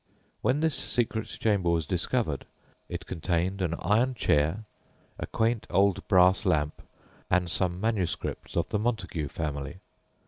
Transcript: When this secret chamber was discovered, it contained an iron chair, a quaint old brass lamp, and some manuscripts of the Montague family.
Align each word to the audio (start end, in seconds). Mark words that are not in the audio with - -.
When 0.41 0.61
this 0.61 0.73
secret 0.75 1.27
chamber 1.27 1.69
was 1.69 1.85
discovered, 1.85 2.45
it 2.89 3.05
contained 3.05 3.61
an 3.61 3.75
iron 3.77 4.15
chair, 4.15 4.63
a 5.19 5.27
quaint 5.27 5.67
old 5.69 6.07
brass 6.07 6.43
lamp, 6.43 6.81
and 7.29 7.47
some 7.51 7.79
manuscripts 7.79 8.57
of 8.57 8.67
the 8.69 8.79
Montague 8.79 9.27
family. 9.27 9.77